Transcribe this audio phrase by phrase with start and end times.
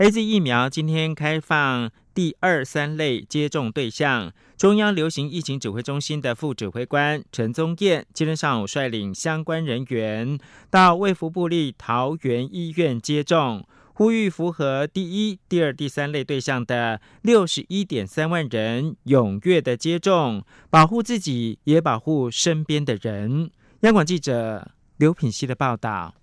[0.00, 4.32] A Z 疫苗今天开放第二、三类接种对象。
[4.56, 10.38] 中央流行疫情指挥中心的副指挥官陈宗彦今天上午率领相关人员
[10.70, 23.50] 到卫福部立桃园医院接种，呼吁符合第一、第二、第三类对象的六十一点三万人踊跃的接种，保护自己，也保护身边的人。
[23.80, 26.14] 央广记者刘品希的报道。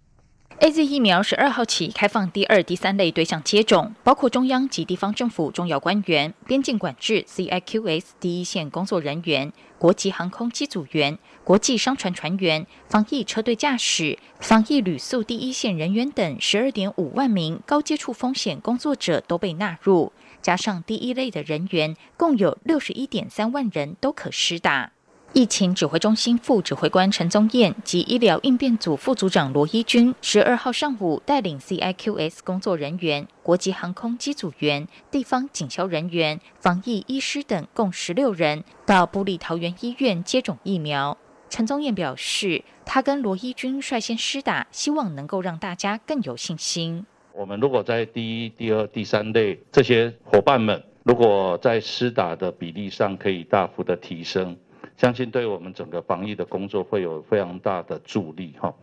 [0.60, 24.94] A Z 疫苗十二号起开放第二、第三类对象接种，包括中央及地方政府重要官员、边境管制 C I Q S 第一线工作人员、国际航空机组员、国际商船船员、防疫车队驾驶、防疫旅宿第一线人员等十二点五万名高接触风险工作者都被纳入，加上第一类的人员，共有六十一点三万人都可施打。
[25.36, 41.18] 疫情指挥中心副指挥官陈宗彦及医疗应变组副组长罗一军，十二号上午带领 CIQS 工作人员、国际航空机组员、地方警消人员、防疫医师等共十六人，到布利桃园医院接种疫苗。
[41.50, 47.06] 陈宗彦表示，他跟罗一军率先施打，希望能够让大家更有信心。
[47.34, 54.56] 我们如果在第一、第二、第三类这些伙伴们，如果在施打的比例上可以大幅的提升。
[54.98, 58.74] 相信对我们整个防疫的工作会有非常大的助力哈。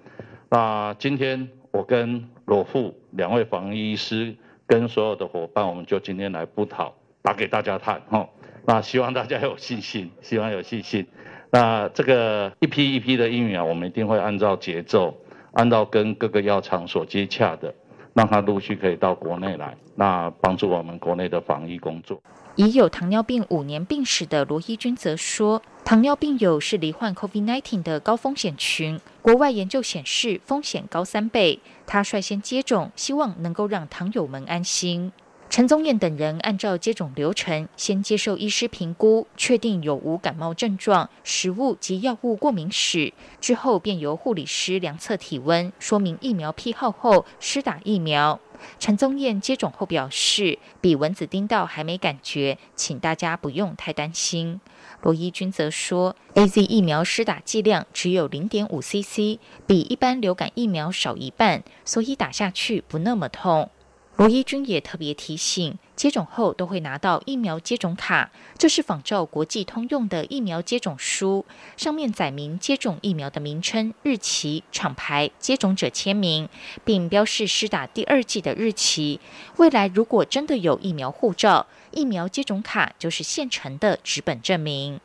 [0.49, 4.35] 那今天我跟罗富两位防疫医师
[4.67, 8.29] 跟所有的伙伴，我们就今天来布讨，打给大家看哈。
[8.67, 11.07] 那希望大家有信心， 希望有信心。
[11.51, 15.15] 那这个一批一批的疫苗，我们一定会按照节奏，
[15.53, 17.75] 按照跟各个药厂所接洽的，
[18.15, 22.23] 让它陆续可以到国内来，那帮助我们国内的防疫工作。
[22.57, 31.61] 已有糖尿病五年病史的罗一军则说，糖尿病友是罹患 COVID-19 的高风险群，国外研究显示风险高三倍。
[31.87, 35.13] 他率先接种，希望能够让糖友们安心。
[35.53, 48.41] 陈宗彦等人按照接种流程，先接受医师评估，确定有无感冒症状、食物及药物过敏史，之后便由护理师量测体温，说明疫苗批号后施打疫苗。
[48.79, 54.59] 陈宗彦接种后表示，比蚊子叮到还没感觉，请大家不用太担心。
[55.03, 63.69] 罗伊军则说，A Z 疫苗施打剂量只有零点五 C C，比一般流感疫苗少一半，所以打下去不那么痛。
[64.17, 71.45] 罗伊军也特别提醒，接种后都会拿到疫苗接种卡，这是仿照国际通用的疫苗接种书，
[71.77, 76.49] 上面载明接种疫苗的名称、日期、厂牌、接种者签名，
[76.85, 79.19] 并标示施打第二剂的日期。
[79.57, 85.01] 未来如果真的有疫苗护照，疫苗接种卡就是现成的纸本证明。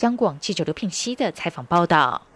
[0.00, 2.29] 央广记者刘聘熙的采访报道。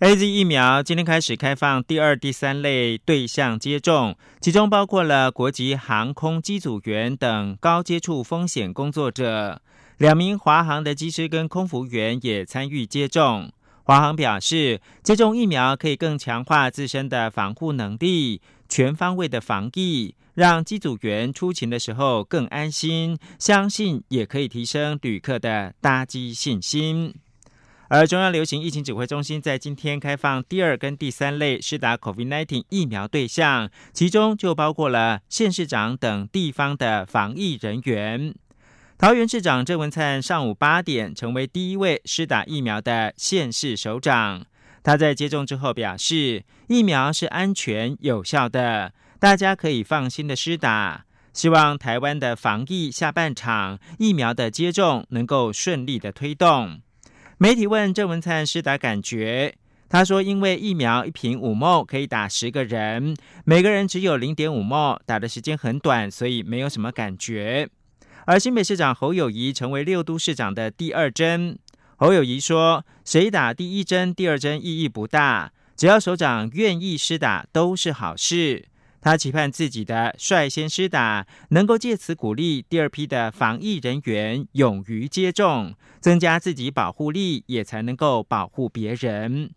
[0.00, 9.60] A Z 疫苗今天开始开放第二、第三类对象接种，其中包括了国籍航空机组员等高接触风险工作者。
[9.96, 13.50] 两名华航的机师跟空服员也参与接种。
[13.82, 27.12] 华航表示，接种疫苗可以更强化自身的防护能力，全方位的防疫，让机组员出勤的时候更安心，相信也可以提升旅客的搭机信心。
[27.90, 38.34] 而中央流行疫情指挥中心在今天开放第二跟第三类施打 COVID-19 疫苗对象，其中就包括了县市长等地方的防疫人员。
[38.98, 44.44] 桃园市长郑文灿上午八点成为第一位施打疫苗的县市首长。
[44.82, 51.06] 他在接种之后表示，疫苗是安全有效的，大家可以放心的施打。
[51.32, 56.82] 希望台湾的防疫下半场疫苗的接种能够顺利的推动。
[57.40, 59.54] 媒体问郑文灿施打感觉，
[59.88, 67.68] 他说：“因为疫苗一瓶五毛可以打十个人，每个人只有零点五沫，打的时间很短，所以没有什么感觉。”
[68.26, 71.56] 而新北市长侯友谊成为六都市长的第二针，
[71.94, 78.66] 侯友谊说：“谁打第一针、第二针意义不大，只要首长愿意施打都是好事。”
[79.00, 89.50] 他期盼自己的率先施打，能够借此鼓励第二批的防疫人员勇于接种，增加自己保护力，也才能够保护别人。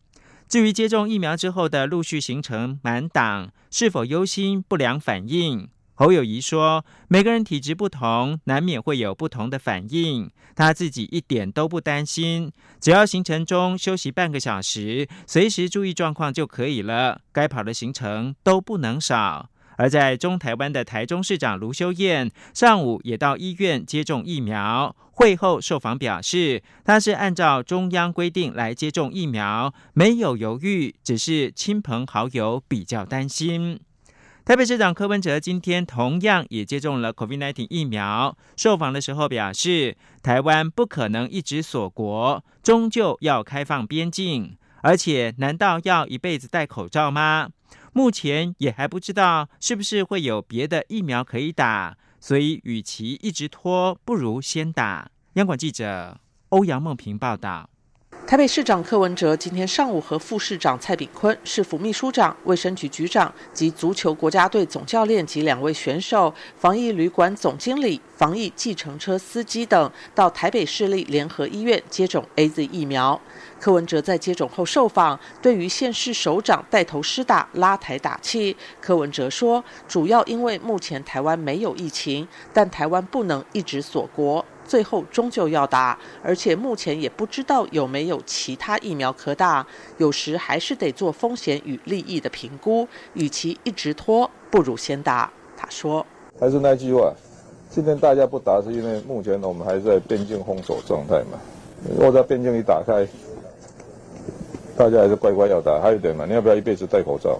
[0.47, 5.69] 至于接种疫苗之后的陆续形成满档，是否忧心不良反应？
[6.01, 10.31] 侯友谊说：“每个人体质不同，难免会有不同的反应。
[10.56, 17.21] 他自己一点都不担心，只要行程中休息半个小时，随时注意状况就可以了。
[17.31, 24.95] 该跑的行程都不能少。”而在中台湾的台中市长卢修燕上午也到医院接种疫苗。
[25.12, 33.80] 会后受访表示，他是按照中央规定来接种疫苗，没有犹豫，只是亲朋好友比较担心。
[34.43, 47.49] 台北市长柯文哲今天同样也接种了 COVID-19 疫苗，受访的时候表示，台湾不可能一直锁国，终究要开放边境，而且难道要一辈子戴口罩吗？
[47.93, 55.11] 目前也还不知道是不是会有别的疫苗可以打，所以与其一直拖，不如先打。
[55.33, 56.17] 央广记者
[56.49, 57.69] 欧阳梦平报道。
[58.31, 73.19] 台北市长柯文哲今天上午和副市长蔡炳坤、市府秘书长、卫生局局长及足球国家队总教练及两位选手、防疫旅馆总经理、防疫计程车司机等到台北市立联合医院接种 A Z 疫苗。
[73.60, 78.56] 柯文哲在接种后受访，对于县市首长带头施打拉台打气。
[78.80, 95.29] 柯文哲说，主要因为目前台湾没有疫情，但台湾不能一直锁国，最后终究要打，而且目前也不知道有没有其他疫苗可打，有时还是得做风险与利益的评估，与其一直拖，不如先打。
[95.57, 96.06] 他说，
[96.39, 97.13] 还是那句话，
[97.69, 101.38] 今天大家不打是因为目前我们还在边境封锁状态嘛，
[101.94, 103.06] 如果在边境一打开。
[104.77, 107.38] 大家还是乖乖要打，还有一点嘛，你要不要一辈子戴口罩？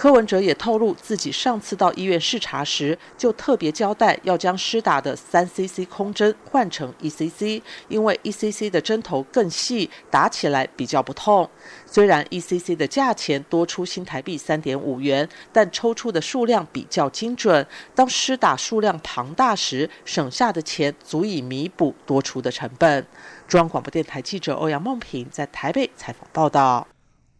[0.00, 11.46] 柯文哲也透露，自己上次到医院视察时，就特别交代要将施打的三 CC 空针换成一 CC，因为一 CC 的针头更细，打起来比较不痛。
[11.84, 17.66] 虽然一 CC 的价钱多出新台币三点五元，但抽出的数量比较精准。
[17.94, 23.06] 当施打数量庞大时，省下的钱足以弥补多出的成本。
[23.46, 26.88] 中央广播电台记者欧阳梦平在台北采访报道。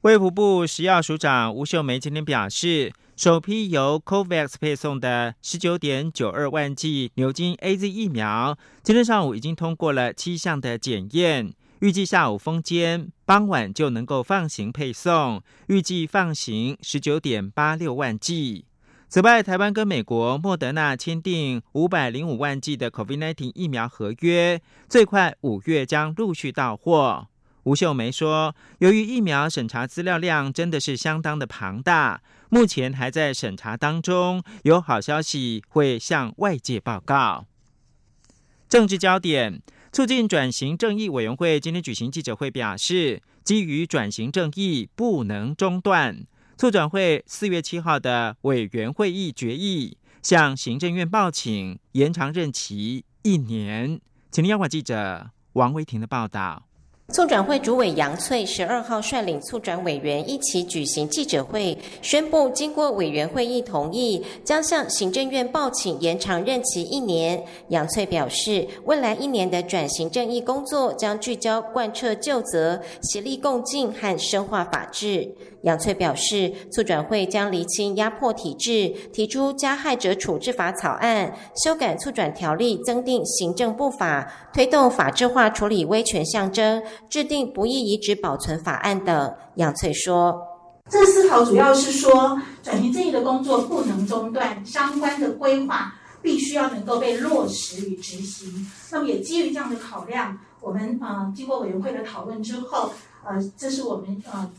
[0.02, 18.64] 卫福部食药署长吴秀梅今天表示，首批由 COVAX 配送的十九点九二万剂牛津 A Z 疫苗，今天上午已经通过了七项的检验，预计下午封监，傍晚就能够放行配送，预计放行十九点八六万剂。
[19.06, 27.26] 此外，台湾跟美国莫德纳签订五百零五万剂的 COVID-19 疫苗合约，最快五月将陆续到货。
[27.70, 37.46] 吴秀梅说：“由于疫苗审查资料量真的是相当的庞大，目前还在审查当中，有好消息会向外界报告。”
[38.68, 39.62] 政治焦点：
[39.92, 46.24] 促进转型正义委员会今天举行记者会，表示基于转型正义不能中断，
[46.56, 54.00] 促转会四月七号的委员会议决议向行政院报请延长任期一年。
[54.32, 56.66] 请听央广记者王维婷的报道。
[57.12, 67.44] 促转会主委杨翠十二号率领促转委员一起举行记者会，宣布经过委员会议同意，将向行政院报请延长任期一年。
[67.68, 75.34] 杨翠表示，未来一年的转型正义工作将聚焦贯彻旧责、协力共进和深化法治。
[75.62, 89.34] 杨翠表示，促转会将厘清压迫体制，提出加害者处置法草案，修改促转条例，增订行政部法，推动法制化处理威权象征，制定不易遗址保存法案等。
[89.56, 90.40] 杨翠说
[90.88, 98.66] ：“这思考主要是说，转型正义的工作不能中断，相关的规划必须要能够被落实与执行。
[98.90, 102.90] 那么也基于这样的考量，我们呃经过委员会的讨论之后，
[103.26, 104.50] 呃，这是我们呃。”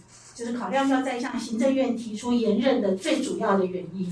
[0.42, 4.12] 就是考量要再向行政院提出延任的最主要的原因。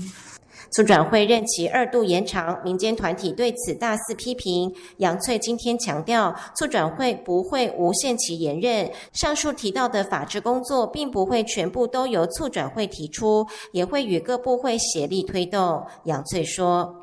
[0.70, 4.72] 促转会任期二度延长，民间团体对此大肆批评。
[4.98, 8.88] 杨翠今天强调，促转会不会无限期延任。
[9.12, 15.84] 上述提到的法制工作，并不会全部都由促转会提出，也会与各部会协力推动。
[16.04, 16.99] 杨翠说。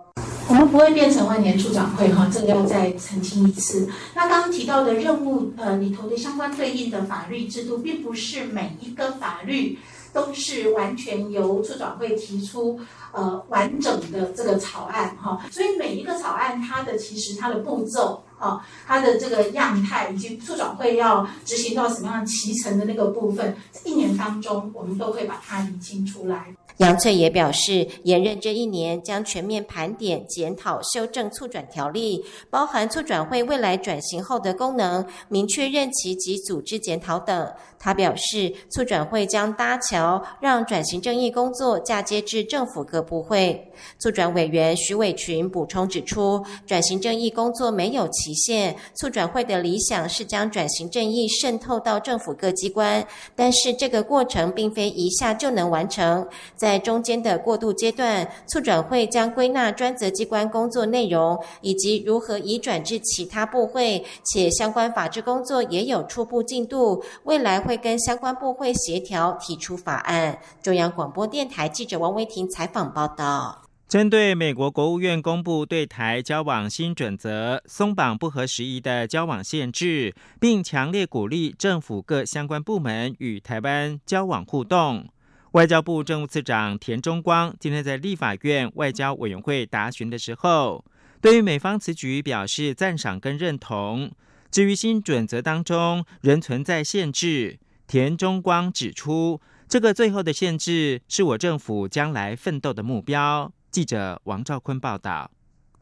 [0.50, 3.89] 我们不会变成万年处长会哈，这个要再澄清一次。
[4.16, 9.77] 那刚刚提到的任务呃里头的相关对应的法律制度，并不是每一个法律
[10.13, 12.80] 都是完全由处长会提出
[13.12, 26.56] 呃完整的这个草案哈，所以每一个草案它的其实它的步骤啊，它的这个样态以及处长会要执行到什么样脐成的那个部分，一年当中我们都会把它理清出来。
[26.77, 37.51] 杨翠也表示，延任这一年将全面盘点、检讨、修正促转条例，包含促转会未来转型后的功能、明确任期及组织检讨等。
[37.79, 43.72] 他表示，促转会将搭桥，让转型正义工作嫁接至政府各部会。
[44.00, 53.05] 促转委员徐伟群补充指出，转型正义工作没有期限，促转会的理想是将转型正义渗透到政府各机关，
[53.36, 67.58] 但是这个过程并非一下就能完成，在在中间的过渡阶段，促转会将归纳专责机关工作内容以及如何移转至其他部会，且相关法制工作也有初步进度，未来。
[67.68, 70.40] 会跟相关部会协调提出法案。
[70.62, 73.64] 中央广播电台记者王维婷采访报道。
[73.90, 85.08] 针对美国国务院公布对台交往新准则，松绑不合时宜的交往限制，并强烈鼓励政府各相关部门与台湾交往互动。
[85.51, 90.84] 外交部政务次长田中光今天在立法院外交委员会答询的时候，
[91.22, 94.12] 对于美方此举表示赞赏跟认同。
[94.51, 103.51] 至于新准则当中仍存在限制，田中光指出，这个最后的限制是我政府将来奋斗的目标。
[103.72, 105.32] 记者王兆坤报道。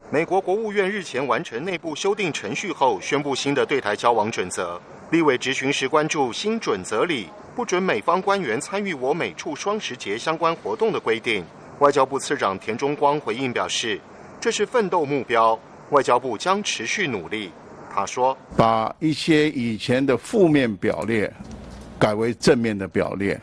[0.08, 4.80] 美国国务院日前完成内部修订程序后，宣布新的对台交往准则。
[5.10, 11.44] 立委执询时关注新准则里不准美方官员参与我美处双十节相关活动的规定。
[11.80, 14.00] 外交部次长田中光回应表示，
[14.40, 15.58] 这是奋斗目标，
[15.90, 17.50] 外交部将持续努力。
[17.92, 21.32] 他说：“把一些以前的负面表列
[21.98, 23.40] 改为正面的表列，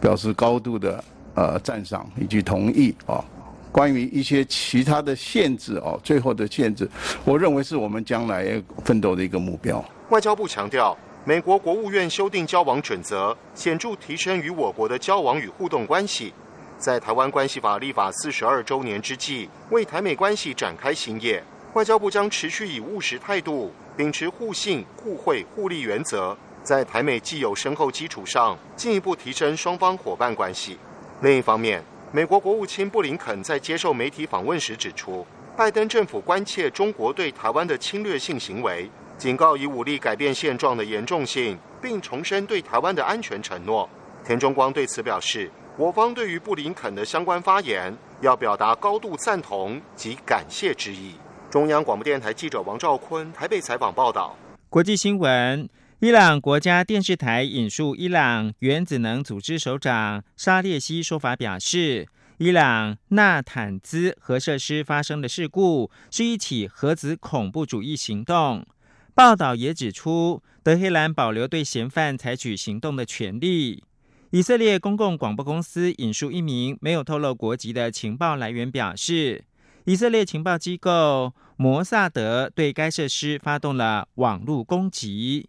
[0.00, 1.02] 表示高度的
[1.34, 3.24] 呃赞赏以及同意啊。
[3.72, 6.88] 关于一些其他的限制哦，最后的限制，
[7.24, 16.34] 我认为是我们将来奋斗的一个目标。”外交部强调，美国国务院修订交往准则，显著提升与我国的交往与互动关系。
[16.76, 21.42] 在台湾关系法立法四十二周年之际，为台美关系展开新业。
[21.74, 30.76] 外交部将持续以务实态度，秉持互信、互惠、互利原则，在台美既有深厚基础上，进一步提升双方伙伴关系。
[31.22, 31.82] 另一方面，
[32.14, 35.26] 美国国务卿布林肯在接受媒体访问时指出，
[35.56, 43.88] 拜登政府关切中国对台湾的侵略性行为，警告以武力改变现状的严重性，并重申对台湾的安全承诺。
[44.26, 51.14] 田中光对此表示，我方对于布林肯的相关发言，要表达高度赞同及感谢之意。
[51.48, 54.36] 中央广播电台记者王兆坤台北采访报道。
[54.68, 55.66] 国际新闻：
[56.02, 68.66] 伊朗国家电视台引述伊朗原子能组织首长沙列西说法表示，伊朗纳坦兹核设施发生的事故是一起核子恐怖主义行动。
[69.14, 73.84] 报道也指出，德黑兰保留对嫌犯采取行动的权利。
[74.30, 79.44] 以色列公共广播公司引述一名没有透露国籍的情报来源表示。
[79.84, 85.48] 以色列情报机构摩萨德对该设施发动了网络攻击。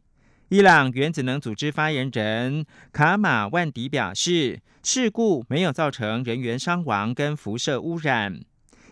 [0.54, 8.40] 伊朗原子能组织发言人卡马万迪表示，事故没有造成人员伤亡跟辐射污染。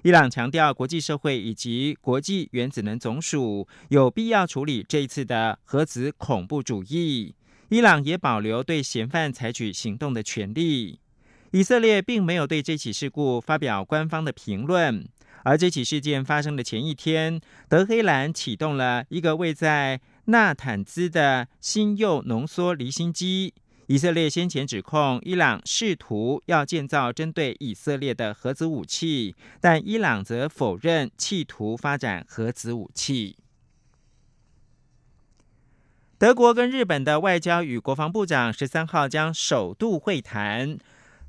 [0.01, 7.35] 伊朗强调，国际社会以及国际原子能总署有必要处理这一次的核子恐怖主义。
[7.69, 10.99] 伊朗也保留对嫌犯采取行动的权利。
[11.51, 15.07] 以色列并没有对这起事故发表官方的评论。
[15.43, 23.53] 而这起事件发生的前一天，德黑兰启动了一个位在纳坦兹的新铀浓缩离心机。
[23.87, 33.35] 以色列先前指控伊朗试图要建造针对以色列的核子武器，但伊朗则否认企图发展核子武器。
[36.17, 40.77] 德国跟日本的外交与国防部长十三号将首度会谈。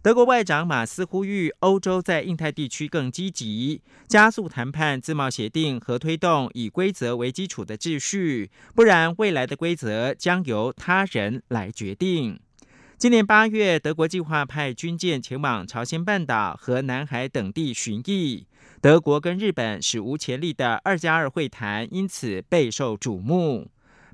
[0.02, 12.40] 德国外长马斯呼吁欧洲在印太地区更积极，加速谈判自贸协定和推动以规则为基础的秩序，不然未来的规则将由他人来决定。
[12.98, 18.46] 今年八月，德国计划派军舰前往朝鲜半岛和南海等地巡弋，
[18.80, 23.70] 德国跟日本史无前例的二加二会谈因此备受瞩目。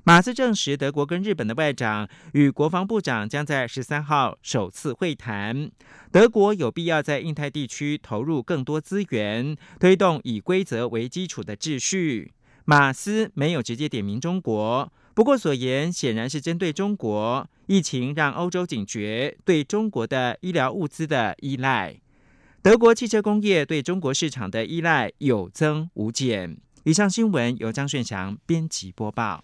[0.09, 5.69] 马斯证实，德国跟日本的外长与国防部长将在十三号首次会谈。
[6.11, 12.33] 德国有必要在印太地区投入更多资源，推动以规则为基础的秩序。
[12.65, 17.47] 马斯没有直接点名中国，不过所言显然是针对中国。
[17.67, 22.01] 疫情让欧洲警觉对中国的医疗物资的依赖，
[22.63, 26.57] 德国汽车工业对中国市场的依赖有增无减。
[26.85, 29.43] 以上新闻由张顺祥编辑播报。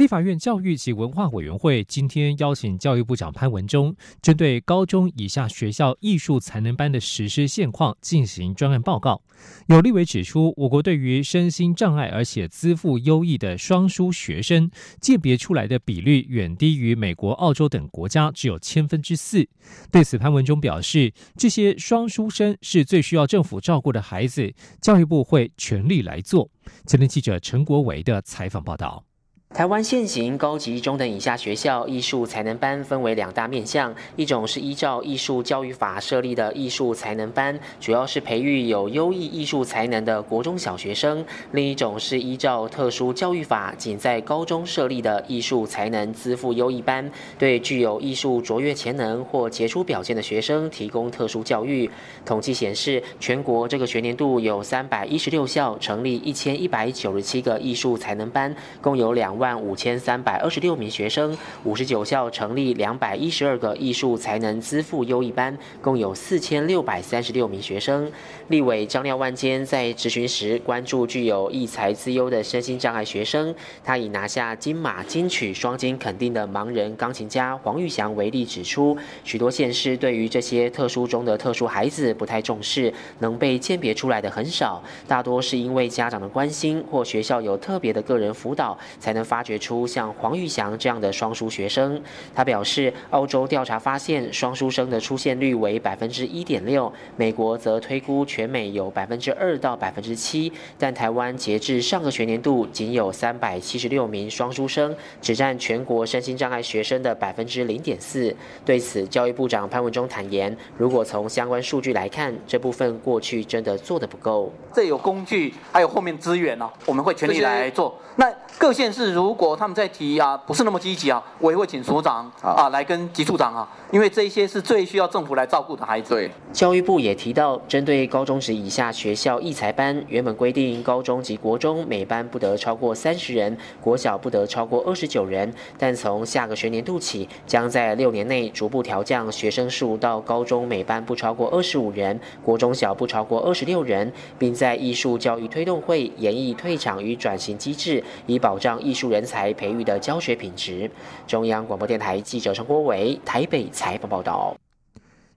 [0.00, 9.20] 立法院教育及文化委员会今天邀请教育部长潘文忠，针对高中以下学校艺术才能班的实施现况进行专案报告。
[9.66, 14.70] 有立委指出，我国对于身心障碍而且资赋优异的双书学生，
[15.02, 19.46] 鉴别出来的比率远低于美国、澳洲等国家，只有千分之四。
[19.92, 26.50] 对此，潘文忠表示，这些双书生是最需要政府照顾的孩子，教育部会全力来做。
[26.86, 29.04] 前天记者陈国维的采访报道。
[29.52, 41.18] 台湾现行高级中等以下学校艺术才能班分为两大面向，一种是依照艺术教育法设立的艺术才能班，主要是培育有优异艺术才能的国中小学生；
[41.50, 51.90] 另一种是依照特殊教育法仅在高中设立的艺术才能资赋优异班，对具有艺术卓越潜能或杰出表现的学生提供特殊教育。
[52.24, 59.39] 统计显示，全国这个学年度有三百一十六校成立一千一百九十七个艺术才能班，共有两。
[59.40, 68.12] 万五千三百二十六名学生，五十九校成立两百一十二个艺术才能资赋优异班，共有四千六百三十六名学生。
[68.48, 78.94] 立委张廖万坚在质询时关注具有艺才资优的身心障碍学生，他以拿下金马金曲双金肯定的盲人钢琴家黄玉祥为例，指出
[79.24, 89.24] 许多县市对于这些特殊中的特殊孩子不太重视，能被鉴别出来的很少，大多是因为家长的关心或学校有特别的个人辅导才能。
[89.30, 92.02] 发掘出像黄玉祥这样的双书学生，
[92.34, 108.34] 他表示，澳洲调查发现双书生的出现率为百分之一点六，美国则推估全美有百分之二到百分之七，但台湾截至上个学年度仅有三百七十六名双书生，只占全国身心障碍学生的百分之零点四。
[108.64, 114.52] 对此，教育部长潘文忠坦言，如果从相关数据来看，这部分过去真的做得不够。
[114.74, 117.96] 这有工具，还有后面资源呢，我们会全力来做。
[118.16, 118.26] 那
[118.58, 126.14] 各县市如果他们在提啊，不是那么积极啊，我也会请所长啊来跟级处长啊，因为这一些是最需要政府来照顾的孩子。
[126.14, 150.90] 对，教育部也提到，针对高中职以下学校艺才班，原本规定高中及国中每班不得超过三十人，国小不得超过二十九人，但从下个学年度起，将在六年内逐步调降学生数到高中每班不超过二十五人，国中小不超过二十六人，并在艺术教育推动会演绎退场与转型机制，以保障艺术人才培育的教学品质。
[151.26, 154.56] 中央广播电台记者陈国伟台北采访报道。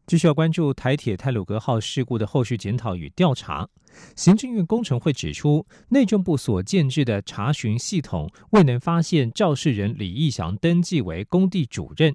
[0.06, 3.68] 继续要关注台铁泰鲁格号事故的后续检讨与调查。
[4.16, 12.13] 行政院工程会指出，内政部所建制的查询系统未能发现肇事人李义祥登记为工地主任。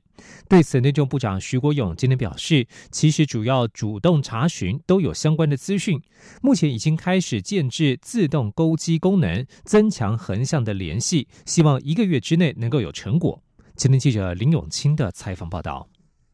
[0.49, 6.01] 对此，内政部长徐国勇今天表示，其实主要主动查询都有相关的资讯，
[6.43, 13.41] 目前已经开始建制自动勾稽功能，增强横向的联系，希望一个月之内能够有成果。
[13.77, 15.89] 前天记者林永清的采访报道。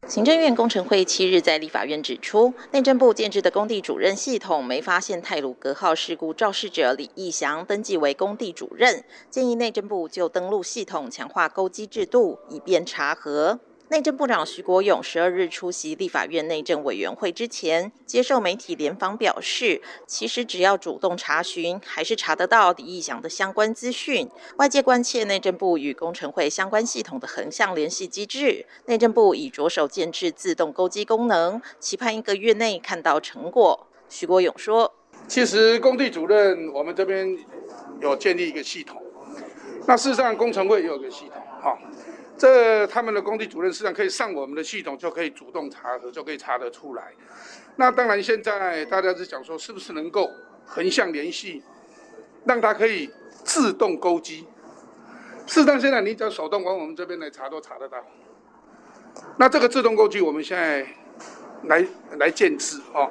[0.07, 13.59] 行政院工程会七日在立法院指出，内政部建制的工地主任系统没发现泰鲁格号事故肇事者李义祥登记为工地主任，建议内政部就登录系统强化勾稽制度，以便查核。
[13.89, 24.27] 内政部长徐国勇十二日出席立法院内政委员会之前，接受媒体联访表示，其实只要主动查询，还是查得到李义祥的相关资讯。
[24.57, 33.85] 外界关切内政部与工程会相关系统的横向联系机制，内政部已着手建制自动勾稽功能，期盼一个月内看到成果。
[34.09, 34.91] 徐国勇说
[35.29, 37.37] ：“其实工地主任，我们这边
[38.01, 38.99] 有建立一个系统，
[39.85, 41.77] 那事实上工程会也有个系统，哈。”
[42.37, 47.13] 这他们的工地主任实际上可以上我们的系统，就可以主动查核，就可以查得出来。
[47.77, 50.29] 那当然，现在大家是讲说，是不是能够
[50.65, 51.63] 横向联系，
[52.45, 53.09] 让它可以
[53.43, 54.45] 自动勾稽？
[55.45, 58.03] 事实上，现在你只要手动往我们这边来查，都查得到。
[59.37, 60.85] 那这个自动勾稽，我们现在
[61.63, 61.85] 来
[62.17, 63.09] 来建制哦，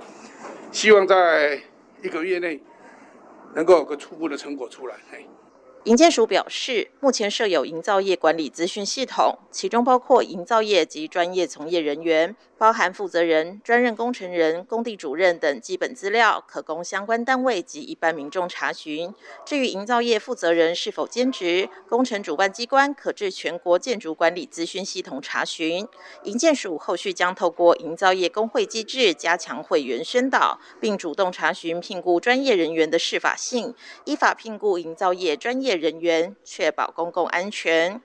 [0.70, 1.62] 希望在
[2.02, 2.62] 一个月内
[3.54, 4.96] 能够有个初步的成果出来。
[5.84, 12.34] 营建署表示，目前设有营造业管理资讯系统，其中包括营造业及专业从业人员。
[12.56, 19.12] 包含负责人、专任工程人、工地主任等基本资料，可供相关单位及一般民众查询。
[19.44, 25.86] 至于营造业负责人是否兼职，工程主办机关可至全国建筑管理资讯系统查询。
[26.22, 38.00] 营建署后续将透过营造业工会机制，加强会员宣导，并主动查询聘雇专业人员的适法性，依法聘雇营造业专业人员，确保公共安全。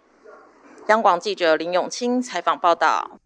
[0.88, 3.20] 央广记者林永清采访报道。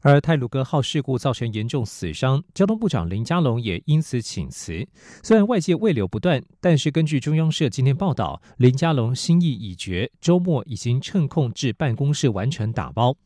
[0.00, 4.86] 而泰鲁格号事故造成严重死伤，交通部长林佳龙也因此请辞。
[5.22, 13.16] 虽然外界未流不断，但是根据中央社今天报道，林佳龙心意已决，周末已经趁空至办公室完成打包。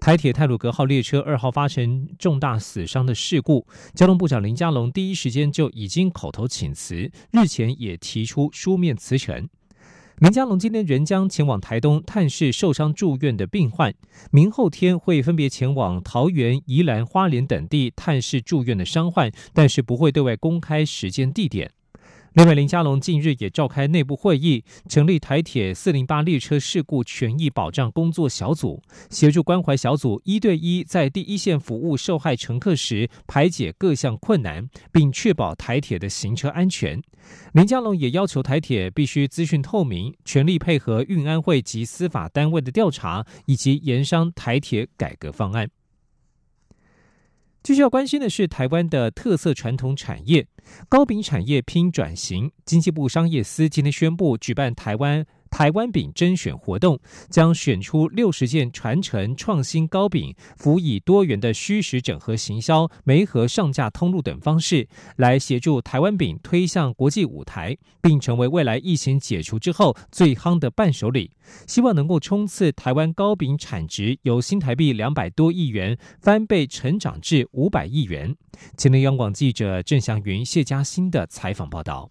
[0.00, 9.46] 台铁泰鲁格号列车二号发生重大死伤的事故，交通部长林佳龙第一时间就已经口头请辞，日前也提出书面辞呈。
[10.20, 13.94] 林佳龙今天仍将前往台东探视受伤住院的病患，
[14.32, 21.70] 明后天会分别前往桃园、宜兰花莲等地探视住院的伤患，但是不会对外公开时间地点。
[22.38, 37.02] 另外，林佳龙近日也召开内部会议，成立台铁四零八列车事故权益保障工作小组，协助关怀小组一对一在第一线服务受害乘客时排解各项困难，并确保台铁的行车安全。
[37.54, 45.68] 林佳龙也要求台铁必须资讯透明，全力配合运安会及司法单位的调查，以及研商台铁改革方案。
[47.68, 50.46] 继续要关心的是台湾的特色传统产业
[50.88, 52.50] 糕饼产业拼转型。
[52.64, 55.26] 经济部商业司今天宣布举办台湾。
[55.50, 71.30] 台湾饼甄选活动将选出六十件传承创新糕饼，辅以多元的虚实整合行销、媒合上架通路等方式，来协助台湾饼推向国际舞台，并成为未来疫情解除之后最夯的伴手礼。
[71.66, 78.36] 希望能够冲刺台湾糕饼产值由新台币两百多亿元翻倍成长至五百亿元。
[78.76, 82.10] 前天央广记者郑祥云、谢嘉欣的采访报道。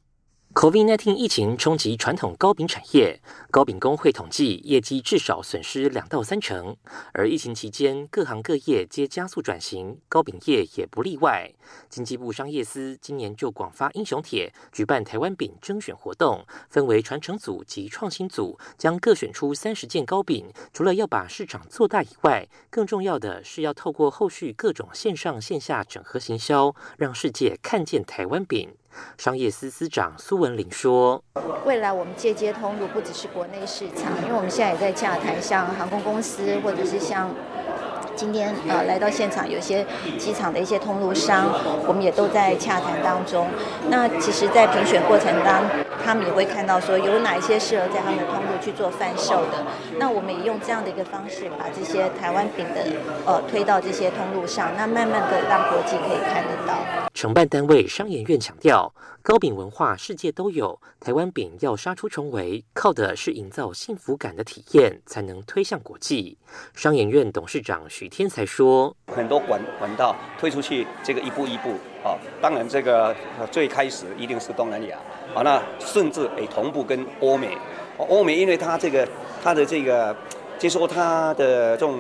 [0.58, 6.76] COVID-19 疫情冲击传统糕饼产业，糕饼工会统计业绩至少损失两到三成。
[7.13, 11.52] 而疫情期间，各行各业皆加速转型，糕饼业也不例外。
[11.91, 20.52] 经济部商业司今年就广发英雄帖，举办台湾饼征选活动，分为传承组及创新组，将各选出三十件糕饼。
[20.74, 28.74] 除了要把市场做大以外，更重要的是要透过后续各种线上线下整合行销，让世界看见台湾饼。
[29.17, 31.23] 商业司司长苏文玲说
[31.65, 37.30] ：“未来我们借接通路不只是国内市场，因为我们现在也在洽谈，像航空公司或者是像。”
[38.17, 39.86] 今天呃来到现场，有些
[40.17, 41.54] 机场的一些通路商，
[41.86, 43.47] 我们也都在洽谈当中。
[43.89, 45.63] 那其实，在评选过程当，
[46.04, 49.63] 他们也会看到说有哪一些适合在他们的通路去做贩售的。
[50.00, 52.82] 那我们也用这样的一个方式，把这些台湾饼的
[53.23, 57.07] 呃推到这些通路上，那慢慢的让国际可以看得到。
[57.17, 66.38] 承办单位商研院强调，糕饼文化世界都有，台湾饼要杀出重围，靠的是营造幸福感的体验，才能推向国际。
[66.75, 68.08] 商研院董事长许。
[68.08, 71.71] 天才说，很多管管道推出去，这个一步一步
[72.08, 73.15] 啊，当然这个
[73.49, 74.95] 最开始一定是东南亚，
[75.34, 77.58] 啊，那甚至诶同步跟欧美，
[77.97, 79.10] 欧美因为它这个
[79.43, 80.15] 它的这个，
[80.60, 81.99] 就说它的这种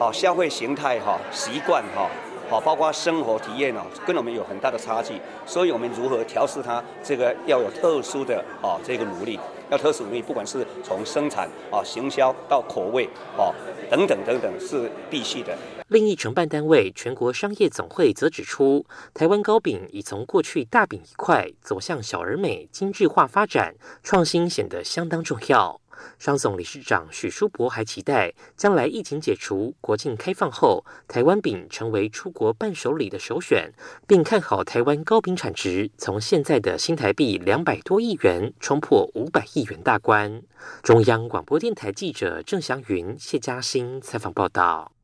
[0.00, 2.10] 啊消费形态哈习惯哈。
[2.48, 9.38] 好，包括生活体验哦，跟我们有很大的差距，所以我们如何调试它，这个要有特殊的啊这个努力，
[9.70, 13.04] 要特殊努力，不管是从生产啊、行销到口味
[13.36, 13.52] 啊
[13.90, 15.54] 等等等等，是必须的。
[15.88, 25.78] 另一承办单位全国商业总会则指出，台湾糕饼已从过去大饼一块走向小而美、精致化发展，创新显得相当重要。
[26.18, 33.72] 商总理事长许书博还期待，将来疫情解除、国境开放后，台湾饼成为出国伴手礼的首选，
[34.06, 40.42] 并看好台湾糕饼产值从现在的新台币两百多亿元冲破五百亿元大关。
[40.82, 44.97] 中央广播电台记者郑祥云、谢嘉欣采访报道。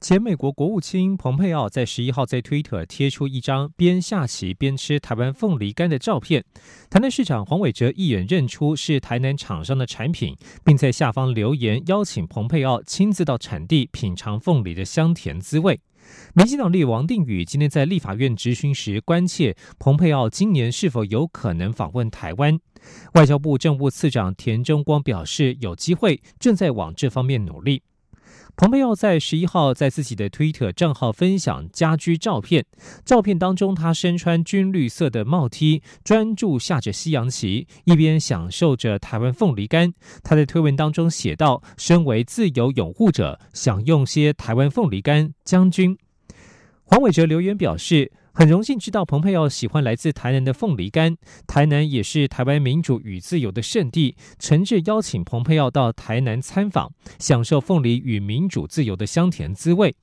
[0.00, 6.42] 前美国国务卿蓬佩奥在十一号在推特贴出一张边下棋边吃台湾凤梨干的照片，
[6.88, 10.34] 台南市长黄伟哲一眼认出是台南厂商的产品，
[10.64, 15.78] 并在下方留言邀请蓬佩奥亲自到产地品尝凤梨的香甜滋味。
[16.34, 22.58] 民进党立王定宇今天在立法院质询时，关切蓬佩奥今年是否有可能访问台湾。
[23.12, 27.82] 外交部政务次长田中光表示，有机会，正在往这方面努力。
[28.60, 32.66] 黄佩奥在十一号在自己的推特账号分享家居照片，
[33.06, 39.94] 照片当中他身穿军绿色的帽 T，专注下着西洋棋，一边享受着台湾凤梨干。
[40.22, 45.96] 他在推文当中写道：“身为自由拥护者，享用些台湾凤梨干。”将军
[46.84, 48.12] 黄伟哲留言表示。
[48.32, 51.16] 很荣幸知道蓬佩奥喜欢来自台南的凤梨干，
[51.46, 59.94] 台南也是台湾民主与自由的圣地，诚挚邀请蓬佩奥到台南参访，享受凤梨与民主自由的香甜滋味。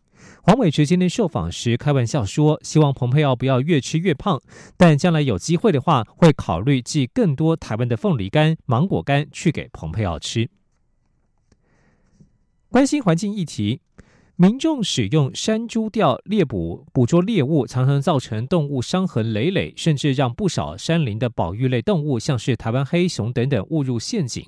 [0.41, 4.41] 黄伟哲今天受访时开玩笑说，希望蓬佩奥不要越吃越胖，
[4.75, 10.49] 但将来有机会的话，会考虑寄更多台湾的凤梨干、芒果干去给蓬佩奥吃。
[12.69, 13.79] 关心环境议题。
[14.39, 24.45] 民众使用山猪钓猎捕捕捉猎物，常常造成动物伤痕累累，甚至让不少山林的保育类动物，像是台湾黑熊等等误入陷阱。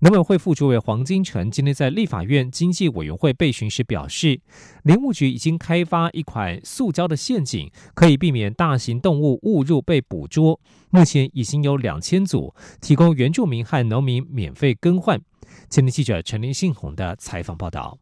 [0.00, 4.38] 农委会副主委黄金城今天在立法院经济委员会备询时表示，
[4.82, 10.60] 林务局已经开发一款塑胶的陷阱，可以避免大型动物误入被捕捉。
[10.90, 15.18] 目前已经有两千组，提供原住民和农民免费更换。
[15.70, 17.96] 前天记者陈林信宏的采访报道。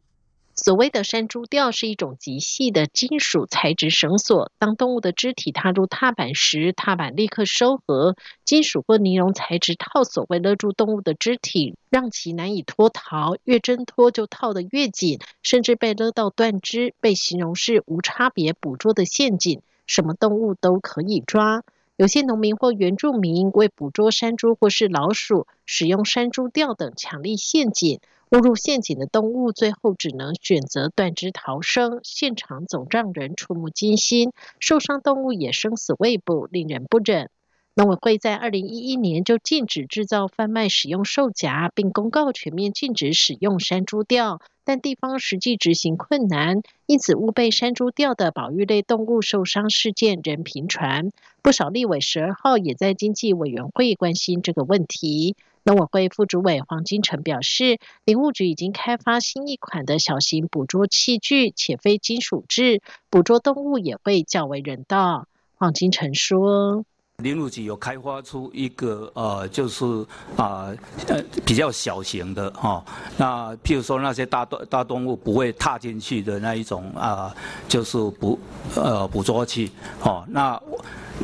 [0.63, 13.37] 所谓的山猪吊是一种极细的金属材质绳索，当动物的肢体踏入踏板时，踏板立刻收合，金属或尼龙材质套索会勒住动物的肢体，让其难以脱逃。
[13.45, 21.63] 越挣脱就套得越紧，甚至被勒到断肢，被形容是无差别捕捉的陷阱，什么动物都可以抓。
[22.01, 28.01] 有些农民或原住民为捕捉山猪或是老鼠，使用山猪吊等强力陷阱。
[28.31, 34.33] 误入陷阱的动物最后只能选择断肢逃生，现场总让人触目惊心。
[34.61, 37.29] 受伤动物也生死未卜，令人不忍。
[37.75, 51.11] 农委会在二零一一年就禁止制造、贩卖、使用兽夹，并公告全面禁止使用山猪吊，但地方实际执行困难，因此误被山猪吊的保育类动物受伤事件仍频传。
[51.43, 55.35] 不少立委十二号也在经济委员会关心这个问题。
[55.65, 62.81] 农委会副主委黄金城表示，林务局已经开发新一款的小型捕捉器具，且非金属制，
[63.11, 65.27] 捕捉动物也会较为人道。
[65.57, 66.85] 黄金城说。
[67.21, 69.85] 林务局有开发出一个呃，就是
[70.37, 70.69] 啊
[71.07, 72.85] 呃比较小型的哈，
[73.17, 77.35] 那譬如说那些大动大动物不会踏进去的那一种啊，
[77.69, 78.39] 就是捕
[78.75, 79.71] 呃捕捉器，
[80.03, 80.61] 哦，那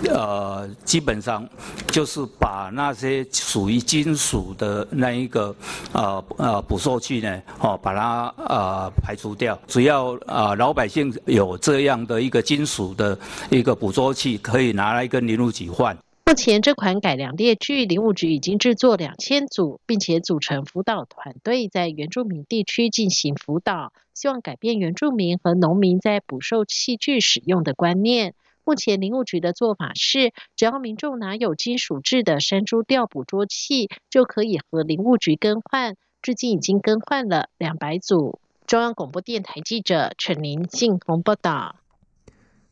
[0.09, 1.49] 呃基本上
[1.89, 5.55] 就是把那些属于金属的那一个
[5.93, 13.19] 呃呃捕兽器呢，哦把它呃排除掉，只要啊老百姓有这样的一个金属的
[13.51, 15.97] 一个捕捉器，可以拿来跟林务局换。
[16.29, 28.35] 目前这款改良猎具，林务局已经制作两千组，并且组成辅导团队，在原住民地区进行辅导，希望改变原住民和农民在捕兽器具使用的观念。
[28.66, 35.94] 目前林务局的做法是，只要民众拿有金属制的山猪钓捕捉器，就可以和林务局更换。
[36.20, 38.40] 至今已经更换了两百组。
[38.66, 41.76] 中央广播电台记者陈林信宏报道。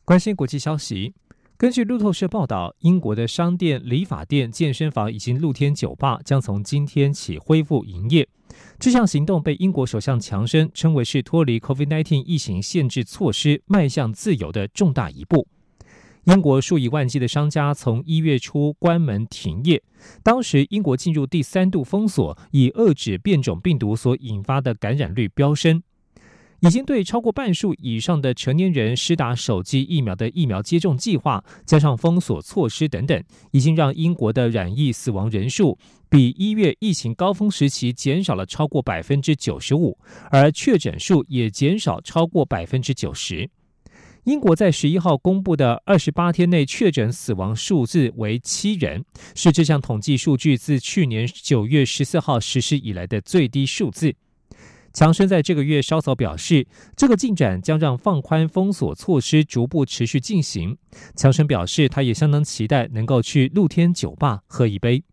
[0.03, 1.13] 关心国际消息。
[1.55, 8.27] 根据路透社报道，英国的商店、理发店、健身房以及露天酒吧将从今天起恢复营业。
[8.77, 15.47] 这项行动被英国首相强生称为是脱离 COVID-19 疫情限制措施、迈向自由的重大一步。
[16.25, 19.81] 英国数以万计的商家从一月初关门停业，
[20.23, 25.83] 当时英国进入第三度封锁，以遏制变种病毒所引发的感染率飙升。
[26.61, 35.77] 已经对超过半数以上的成年人施打手机疫苗的疫苗接种计划，加上封锁措施等等，已经让英国的染疫死亡人数
[36.09, 39.95] 比一月疫情高峰时期减少了超过百分之九十五，
[40.31, 43.47] 而确诊数也减少超过百分之九十。
[44.25, 54.15] 英国在十一号公布的二十八天内确诊死亡数字为七人，是这项统计数据自去年九月十四号实施以来的最低数字。
[54.91, 60.75] 强生在这个月稍早表示，这个进展将让放宽封锁措施逐步持续进行。
[61.15, 65.03] 强生表示，他也相当期待能够去露天酒吧喝一杯。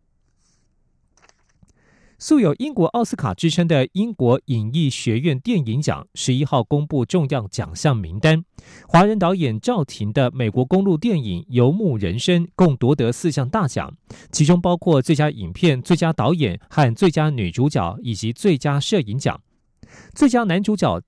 [2.22, 8.44] 素有英国奥斯卡之称的英国影艺学院电影奖十一号公布重要奖项名单，
[8.86, 13.92] 华人导演赵婷的美国公路电影《游牧人生》共夺得四项大奖，
[14.30, 19.40] 其中包括最佳影片、最佳导演和最佳女主角以及最佳摄影奖。
[20.14, 21.02] 最佳男主角，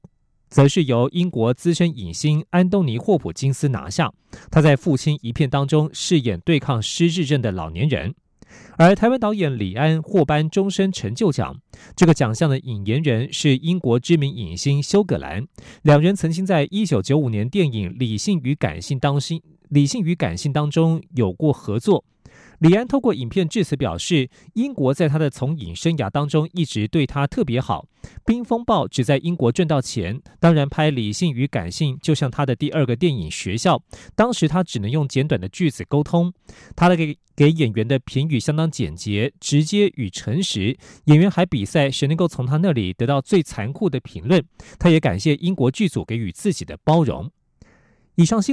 [0.49, 4.13] 则是由英国资深影星安东尼·霍普金斯拿下。
[4.51, 8.17] 他在《父亲一片》当中饰演对抗失智症的老年人。
[8.77, 11.57] 而台湾导演李安获颁终身成就奖，
[11.95, 15.47] 这个奖项的引言人是英国知名影星休格兰。
[15.83, 19.39] 两人曾经在一九九五年电影《理性与感性》当心
[19.69, 22.05] 《理性与感性》当中有过合作。
[22.65, 27.87] 李安透过影片致辞表示，英国在他的从影生涯当中一直对他特别好。
[28.25, 33.83] 《冰风暴》只在英国赚到钱，当然拍《理性与感性》就像他的第二个电影学校。
[34.17, 36.33] 当时他只能用简短的句子沟通，
[36.75, 40.75] 他的给给演员的评语相当简洁、直接与诚实。
[41.05, 44.43] 演员还比赛谁能够从他那里得到最残酷的评论。
[44.79, 47.31] 他也感谢英国剧组给予自己的包容。
[48.15, 48.53] 以上新